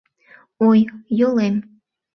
[0.67, 0.79] —Ой,
[1.17, 1.55] йолем!..